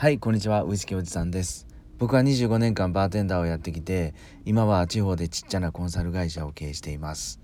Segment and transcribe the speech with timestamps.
[0.00, 1.66] はいこんにちはウイスキーおじさんです。
[1.98, 4.14] 僕は25年間バーテンダーをやってきて
[4.46, 7.38] 今は地方でちっちゃなコンサル会社を経営しています。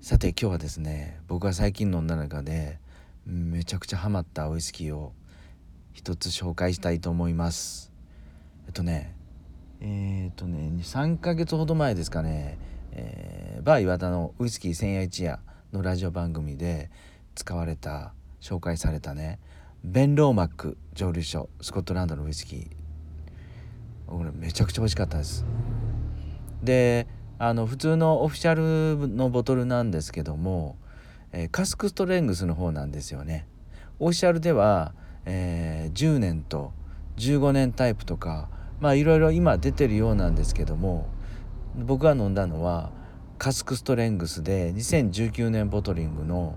[0.00, 2.78] さて今日はですね僕が最近飲んだ中で
[3.26, 5.12] めちゃくちゃハマったウイスキーを
[5.92, 7.92] 一つ紹介したいと思います。
[8.64, 9.14] えっとね
[9.82, 12.56] えー、っとね3ヶ月ほど前ですかね、
[12.92, 15.38] えー、バー岩田のウイスキー千夜一夜
[15.70, 16.90] のラジオ番組で
[17.34, 19.38] 使われた紹介されたね
[19.86, 22.68] ベンローマック蒸留所スコットランドのウイスキー。
[24.06, 25.44] これめちゃくちゃ美味しかったです。
[26.62, 27.06] で
[27.38, 30.78] あの普通のオフィシャルのボトルなんですけども、
[31.32, 33.46] えー、カスクストレングスの方なんですよね。
[33.98, 34.94] オフィシャルでは、
[35.26, 36.72] えー、10年と
[37.18, 38.48] 15年タイプとか
[38.80, 41.10] まあいろいろ今出てるようなんですけども
[41.76, 42.90] 僕が飲んだのは
[43.36, 46.56] カスクストレングスで2019年ボトリングの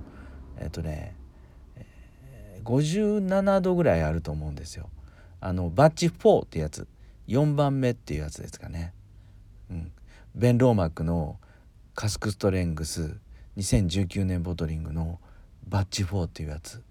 [0.57, 1.16] えっとね
[2.67, 4.89] 57度ぐらいあると思うんですよ。
[5.39, 6.85] あのバッチ4ってやつ。
[7.29, 8.93] 4番目っていうやつですかね。
[9.71, 9.91] うん、
[10.35, 11.39] ベンローマックの
[11.95, 13.17] カスクストレングス。
[13.55, 15.19] 2019年ボトリングの
[15.67, 16.83] バッチ4っていうやつ。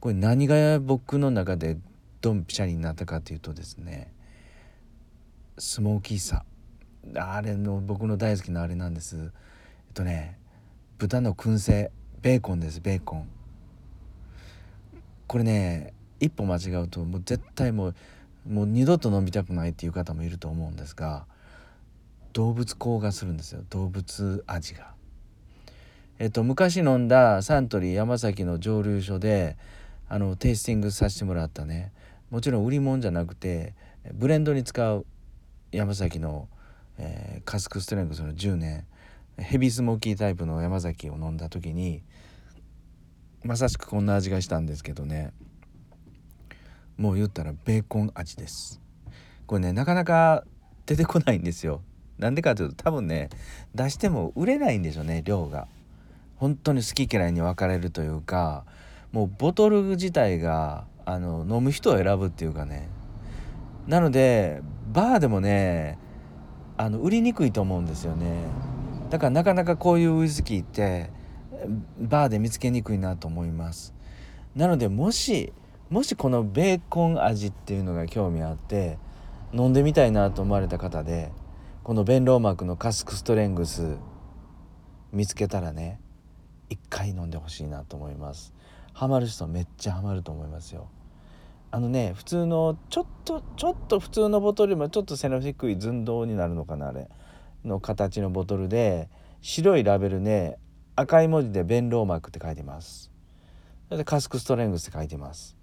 [0.00, 1.76] これ何が僕の中で
[2.22, 4.12] ドンピシャになったかっていうとですね
[5.58, 6.44] スモーキーさ。
[7.14, 9.16] あれの僕の大好きなあれなんです。
[9.16, 9.30] えっ
[9.92, 10.38] とね
[10.96, 11.90] 豚の燻製。
[12.22, 13.35] ベーコンですベーコン。
[15.26, 17.94] これね一歩間違うともう絶対もう
[18.48, 21.26] もう二度と飲みたくないっていう方もいると思うんですが
[22.32, 24.94] 動物香がするんですよ動物味が。
[26.18, 29.56] えっと昔飲んだサントリー山崎の蒸留所で
[30.08, 31.92] あのテイスティングさせてもらったね
[32.30, 33.74] もちろん売り物じゃなくて
[34.14, 35.04] ブレンドに使う
[35.72, 36.48] 山崎の、
[36.98, 38.86] えー、カスクストレングスの10年
[39.36, 42.02] ヘビスモーキータイプの山崎を飲んだ時に
[43.46, 45.32] まさしくこんな味がしたんですけどね。
[46.96, 48.80] もう言ったらベーコン味です。
[49.46, 50.42] これねなかなか
[50.84, 51.80] 出てこないんですよ。
[52.18, 53.30] なんでかというと多分ね
[53.74, 55.68] 出しても売れないんでしょうね量が。
[56.36, 58.64] 本当に好き嫌いに分かれるというか
[59.12, 62.88] もうボトル自体があの飲む人を選ぶっていうかね。
[63.86, 64.60] なので
[64.92, 65.98] バーでもね
[66.76, 68.26] あの売りにくいと思うんですよね。
[69.08, 71.10] だからなかなかこういうウイスキーって
[71.98, 73.94] バーで見つけにくいなと思います。
[74.54, 75.52] なのでもし
[75.90, 78.98] もしこのベーコン味っていうのが興味あって
[79.52, 81.30] 飲んでみたいなと思われた方で
[81.84, 83.96] このベンローマークのカスクストレングス
[85.12, 86.00] 見つけたらね
[86.68, 88.52] 一回飲んでほしいなと思います。
[88.92, 90.88] ハマる人めっちゃハマると思いますよ。
[91.70, 97.08] あのね普通のちょっとちょっと普通のボトルよりもちょっと背の低い寸胴になるのかなあれ。
[97.64, 99.08] の形のボトルで
[99.42, 100.58] 白いラベルね
[100.98, 103.10] 赤い文字でベンローマークって書いてます。
[103.90, 105.54] でカスクストレングスって書いてます。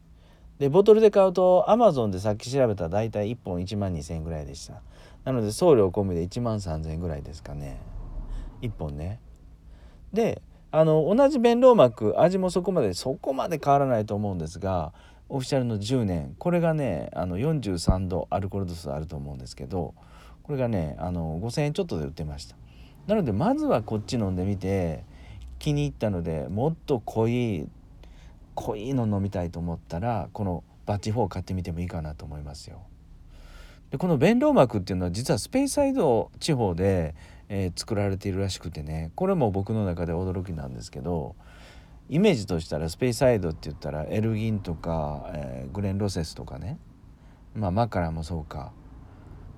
[0.60, 4.84] でボトルで買うとアマゾンでさっき調べたら大体1本1万2,000円ぐらいでした。
[5.26, 7.82] なので送料込みで1万3,000円ぐらいですかね。
[8.62, 9.20] 1本ね。
[10.14, 14.94] であの同じベンローマーク味もそこまでそこまで変わらないと思うんですが
[15.30, 16.36] オフィシャルの10年。
[16.38, 19.96] これがねあの43度アルコール度数あると思うんですけど
[20.44, 22.56] これがねあの5,000円ちょっとで売ってました。
[23.08, 25.04] なのでまずはこっち飲んでみて
[25.63, 27.69] 気に入ったのでもっと濃い
[28.53, 32.81] 濃いの飲みたいと思ったらこのバッチ4を買ってみてもいいかなと思いますよ。
[33.90, 37.16] でこの弁ロ膜っていうのは実はスペイサイド地方で、
[37.47, 41.38] えー、作られているらしくてねこれも僕の中で驚きなんですけど
[42.09, 46.78] イメージとしたらスペイサイドって言ったらエルギンとか、えー、グレン・ロセスとかね。
[47.56, 48.74] まあマカラもそうか。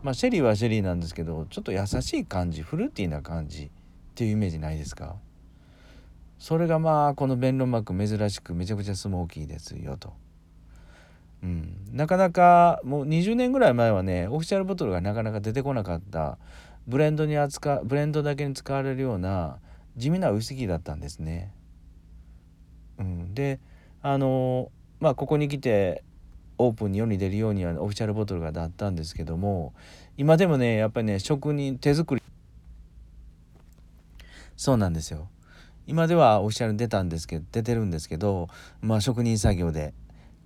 [0.04, 3.70] まあシェリーはシェリーなんですけどちょっと優しい感じフルーティーな感じっ
[4.14, 5.16] ていうイメージないですか？
[6.38, 10.14] それがまあこの弁論膜珍しくめちゃくちゃスモーキーですよと。
[11.44, 16.40] うん、なかなかもう20年ぐらい前はねオフィシャルボトルがなかなか出てこなかった
[16.88, 19.58] ブレンドに扱ブレンドだけに使われるような
[19.96, 21.52] 地味なウイスキーだったんですね。
[22.98, 23.60] うん、で
[24.02, 26.04] あのまあここに来て
[26.58, 29.74] オープンに世に出るようにはオフィシャルボトルがだったんですけども
[30.18, 32.22] 今でもねやっぱりね職人手作り
[34.56, 35.28] そうなんですよ
[35.88, 38.48] 今ではオフィシャルに出たんですけど出てるんですけど
[38.82, 39.94] まあ職人作業で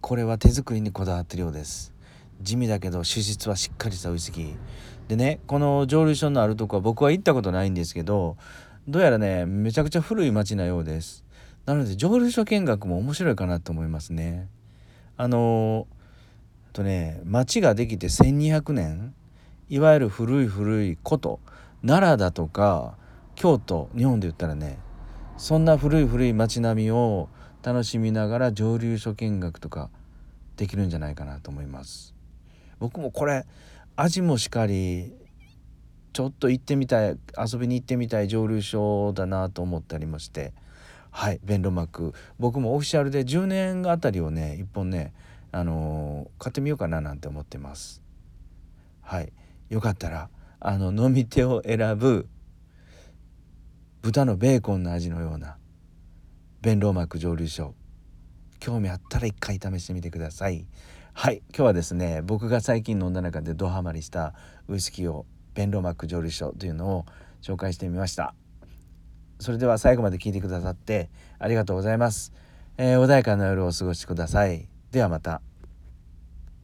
[0.02, 1.94] これは手作りにこだわってるようです。
[2.42, 4.56] 地味だけど主質はしっかりしたウイスキー
[5.08, 8.38] でねこの蒸留所のあるとこは僕は行ったことないんですけど
[8.88, 11.24] どうやらねめちゃくちゃ古い町なようです。
[11.66, 14.48] なので蒸留所見学も面白いかなと思いますね。
[15.18, 15.88] あの
[16.74, 19.14] とね町ができて1200年
[19.70, 21.40] いわゆる古い古い古都
[21.86, 22.98] 奈良だとか
[23.36, 24.80] 京都日本で言ったらね
[25.40, 27.30] そんな古い古い街並みを
[27.64, 29.90] 楽しみながら蒸留所見学とか
[30.58, 32.14] できるんじゃないかなと思います。
[32.78, 33.46] 僕もこれ
[33.96, 35.14] 味もしかり
[36.12, 40.54] ちょっと行ってみたい遊びに行ってみたい蒸留所だなと思ったりもして。
[41.12, 45.12] はいベンロマック僕もオフィシャルで10年あたりをね1本ね
[45.52, 48.04] あのー、買ってみようかななんて思ってます。
[49.02, 49.32] はい
[49.70, 52.28] よかったらあの飲み手を選ぶ
[54.02, 55.58] 豚のベーコンの味のような。
[56.62, 57.76] ベンローマック蒸留所。
[58.60, 60.66] 興味あったら一回試してみてください。
[61.14, 64.34] はい今日はですね僕が最近飲んだ中でドハマりした
[64.70, 67.06] ウイスキーをベンローマック蒸留所というのを
[67.42, 68.34] 紹介してみました。
[69.40, 72.32] それでは最後まで聞いてくださってありがとうございます、
[72.78, 74.70] えー、穏やかな夜をお過ごしください。
[74.92, 75.42] ではまた。